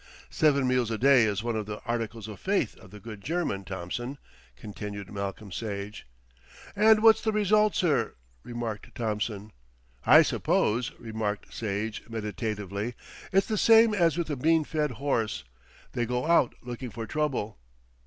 "Seven 0.31 0.67
meals 0.67 0.89
a 0.89 0.97
day 0.97 1.25
is 1.25 1.43
one 1.43 1.55
of 1.55 1.67
the 1.67 1.79
articles 1.85 2.27
of 2.27 2.39
faith 2.39 2.75
of 2.77 2.89
the 2.89 2.99
good 2.99 3.21
German, 3.21 3.63
Thompson," 3.63 4.17
continued 4.55 5.11
Malcolm 5.13 5.51
Sage. 5.51 6.07
"And 6.75 7.03
what's 7.03 7.21
the 7.21 7.31
result, 7.31 7.75
sir?" 7.75 8.15
remarked 8.41 8.95
Thompson. 8.95 9.51
"I 10.03 10.23
suppose," 10.23 10.91
remarked 10.97 11.53
Sage 11.53 12.01
meditatively, 12.09 12.95
"it's 13.31 13.45
the 13.45 13.59
same 13.59 13.93
as 13.93 14.17
with 14.17 14.31
a 14.31 14.35
bean 14.35 14.63
fed 14.63 14.89
horse. 14.93 15.43
They 15.91 16.07
go 16.07 16.25
out 16.25 16.55
looking 16.63 16.89
for 16.89 17.05
trouble." 17.05 17.59